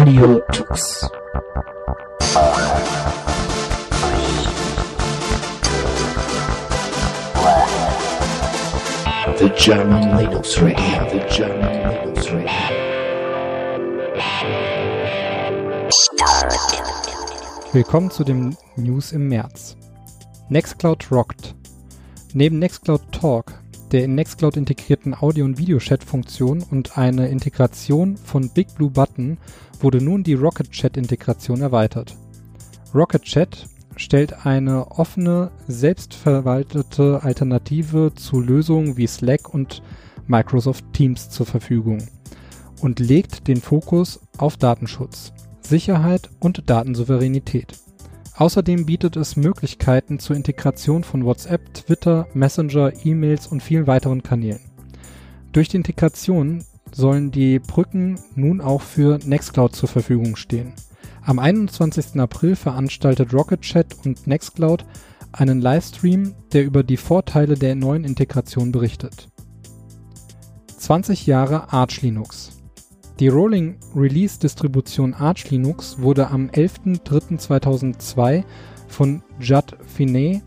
[0.00, 1.10] Radio Tux.
[9.36, 12.48] The German Linux Radio, the German Linux Radio.
[17.74, 19.76] Willkommen zu den News im März.
[20.48, 21.54] Nextcloud rockt.
[22.32, 23.59] Neben Nextcloud Talk,
[23.92, 29.38] der in Nextcloud integrierten Audio- und Videochat-Funktion und eine Integration von Big Blue Button
[29.80, 32.16] wurde nun die Rocket Chat-Integration erweitert.
[32.94, 33.66] Rocket Chat
[33.96, 39.82] stellt eine offene, selbstverwaltete Alternative zu Lösungen wie Slack und
[40.26, 41.98] Microsoft Teams zur Verfügung
[42.80, 47.78] und legt den Fokus auf Datenschutz, Sicherheit und Datensouveränität.
[48.40, 54.62] Außerdem bietet es Möglichkeiten zur Integration von WhatsApp, Twitter, Messenger, E-Mails und vielen weiteren Kanälen.
[55.52, 60.72] Durch die Integration sollen die Brücken nun auch für Nextcloud zur Verfügung stehen.
[61.22, 62.18] Am 21.
[62.18, 64.86] April veranstaltet Rocket Chat und Nextcloud
[65.32, 69.28] einen Livestream, der über die Vorteile der neuen Integration berichtet.
[70.78, 72.59] 20 Jahre Arch Linux.
[73.20, 78.44] Die Rolling Release Distribution Arch Linux wurde am 11.03.2002
[78.88, 80.40] von Judd Finney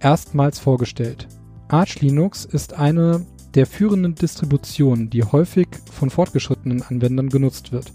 [0.00, 1.28] erstmals vorgestellt.
[1.68, 7.92] Arch Linux ist eine der führenden Distributionen, die häufig von fortgeschrittenen Anwendern genutzt wird.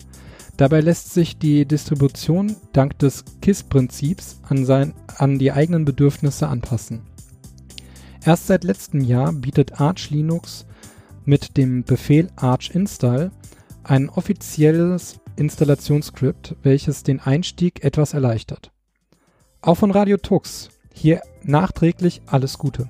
[0.57, 7.01] Dabei lässt sich die Distribution dank des KISS-Prinzips an, an die eigenen Bedürfnisse anpassen.
[8.23, 10.67] Erst seit letztem Jahr bietet Arch Linux
[11.25, 13.31] mit dem Befehl arch install
[13.83, 18.71] ein offizielles Installationsskript, welches den Einstieg etwas erleichtert.
[19.61, 22.89] Auch von Radio Tux hier nachträglich alles Gute.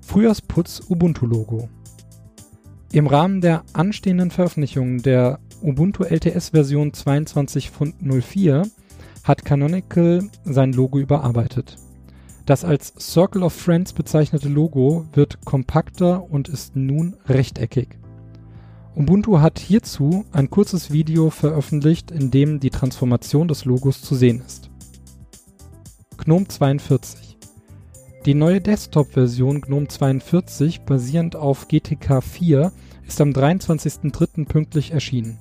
[0.00, 1.68] Frühjahrsputz Ubuntu-Logo.
[2.92, 8.70] Im Rahmen der anstehenden Veröffentlichung der Ubuntu LTS Version 22.04
[9.24, 11.76] hat Canonical sein Logo überarbeitet.
[12.46, 17.98] Das als Circle of Friends bezeichnete Logo wird kompakter und ist nun rechteckig.
[18.98, 24.42] Ubuntu hat hierzu ein kurzes Video veröffentlicht, in dem die Transformation des Logos zu sehen
[24.44, 24.70] ist.
[26.16, 27.38] GNOME 42
[28.26, 32.72] Die neue Desktop-Version GNOME 42 basierend auf GTK 4
[33.06, 34.46] ist am 23.03.
[34.46, 35.38] pünktlich erschienen.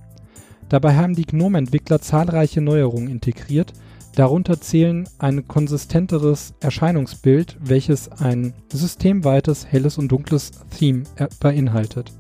[0.70, 3.74] Dabei haben die GNOME-Entwickler zahlreiche Neuerungen integriert,
[4.14, 11.06] darunter zählen ein konsistenteres Erscheinungsbild, welches ein systemweites helles und dunkles Theme
[11.40, 12.14] beinhaltet.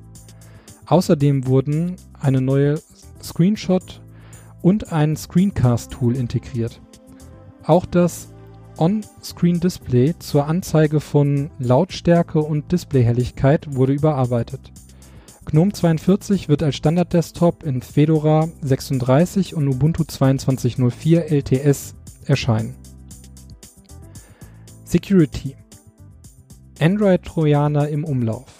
[0.88, 2.82] Außerdem wurden eine neue
[3.22, 4.02] Screenshot
[4.62, 6.82] und ein Screencast-Tool integriert.
[7.64, 8.30] Auch das
[8.78, 14.72] On-Screen-Display zur Anzeige von Lautstärke und Displayhelligkeit wurde überarbeitet.
[15.46, 22.76] GNOME 42 wird als Standard-Desktop in Fedora 36 und Ubuntu 22.04 LTS erscheinen.
[24.84, 25.56] Security
[26.80, 28.57] Android-Trojaner im Umlauf.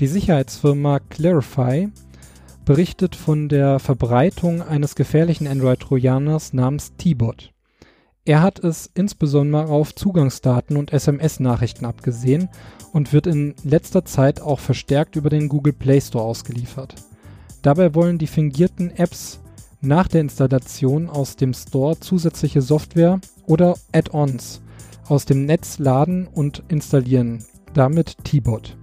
[0.00, 1.88] Die Sicherheitsfirma Clarify
[2.64, 7.52] berichtet von der Verbreitung eines gefährlichen Android-Trojaners namens T-Bot.
[8.24, 12.48] Er hat es insbesondere auf Zugangsdaten und SMS-Nachrichten abgesehen
[12.92, 16.94] und wird in letzter Zeit auch verstärkt über den Google Play Store ausgeliefert.
[17.62, 19.40] Dabei wollen die fingierten Apps
[19.80, 24.62] nach der Installation aus dem Store zusätzliche Software oder Add-ons
[25.06, 27.44] aus dem Netz laden und installieren,
[27.74, 28.76] damit T-Bot.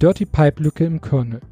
[0.00, 1.42] Dirty Pipe Lücke im Kernel.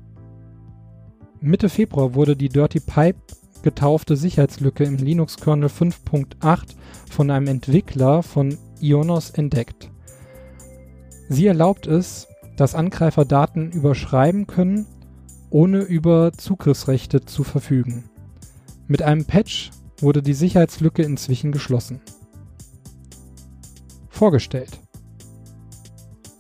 [1.43, 3.19] Mitte Februar wurde die Dirty Pipe
[3.63, 6.75] getaufte Sicherheitslücke im Linux-Kernel 5.8
[7.11, 9.91] von einem Entwickler von Ionos entdeckt.
[11.29, 12.27] Sie erlaubt es,
[12.57, 14.87] dass Angreifer Daten überschreiben können,
[15.51, 18.09] ohne über Zugriffsrechte zu verfügen.
[18.87, 22.01] Mit einem Patch wurde die Sicherheitslücke inzwischen geschlossen.
[24.09, 24.81] Vorgestellt.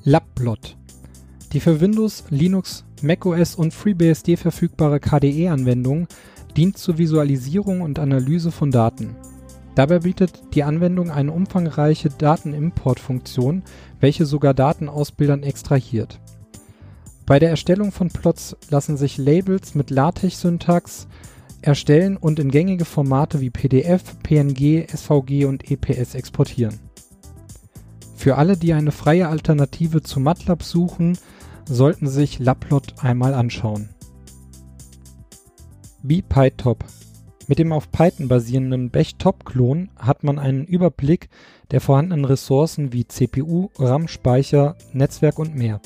[0.04, 0.78] Labblot.
[1.52, 6.06] Die für Windows, Linux, macOS und FreeBSD verfügbare KDE-Anwendung
[6.56, 9.16] dient zur Visualisierung und Analyse von Daten.
[9.74, 13.62] Dabei bietet die Anwendung eine umfangreiche Datenimportfunktion,
[14.00, 16.20] welche sogar Daten aus Bildern extrahiert.
[17.24, 21.08] Bei der Erstellung von Plots lassen sich Labels mit LaTeX-Syntax
[21.62, 26.87] erstellen und in gängige Formate wie PDF, PNG, SVG und EPS exportieren.
[28.18, 31.16] Für alle, die eine freie Alternative zu MATLAB suchen,
[31.66, 33.90] sollten sich Laplot einmal anschauen.
[36.02, 36.84] BPyTop.
[37.46, 41.28] Mit dem auf Python basierenden Bech-Top-Klon hat man einen Überblick
[41.70, 45.80] der vorhandenen Ressourcen wie CPU, RAM-Speicher, Netzwerk und mehr.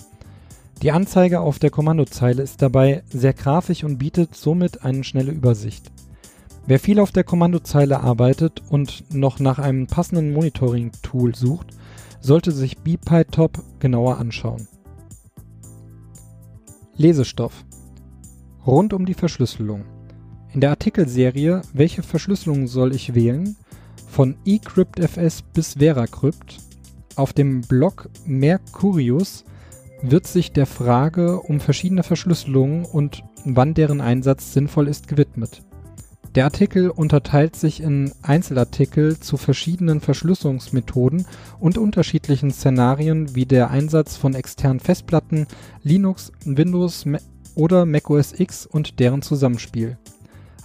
[0.80, 5.92] Die Anzeige auf der Kommandozeile ist dabei sehr grafisch und bietet somit eine schnelle Übersicht.
[6.66, 11.66] Wer viel auf der Kommandozeile arbeitet und noch nach einem passenden Monitoring-Tool sucht,
[12.22, 14.66] sollte sich BPyTop genauer anschauen.
[16.96, 17.64] Lesestoff
[18.66, 19.84] Rund um die Verschlüsselung.
[20.52, 23.56] In der Artikelserie Welche Verschlüsselung soll ich wählen?
[24.08, 26.58] von eCryptFS bis VeraCrypt
[27.16, 29.44] auf dem Blog Mercurius
[30.02, 35.62] wird sich der Frage um verschiedene Verschlüsselungen und wann deren Einsatz sinnvoll ist gewidmet.
[36.34, 41.26] Der Artikel unterteilt sich in Einzelartikel zu verschiedenen Verschlüsselungsmethoden
[41.60, 45.46] und unterschiedlichen Szenarien wie der Einsatz von externen Festplatten,
[45.82, 47.04] Linux, Windows
[47.54, 49.98] oder macOS X und deren Zusammenspiel.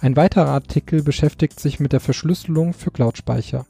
[0.00, 3.66] Ein weiterer Artikel beschäftigt sich mit der Verschlüsselung für Cloud-Speicher.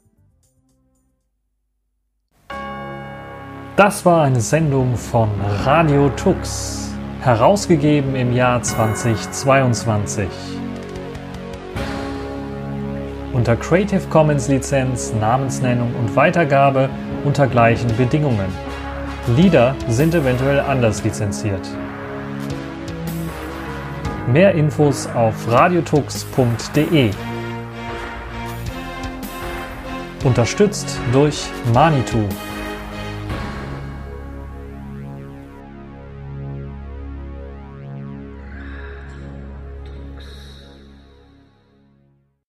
[3.75, 5.29] Das war eine Sendung von
[5.63, 6.91] Radio Tux,
[7.21, 10.58] herausgegeben im Jahr 2022.
[13.31, 16.89] Unter Creative Commons Lizenz, Namensnennung und Weitergabe
[17.23, 18.47] unter gleichen Bedingungen.
[19.35, 21.61] Lieder sind eventuell anders lizenziert.
[24.27, 27.11] Mehr Infos auf radiotux.de.
[30.23, 32.27] Unterstützt durch Manitou.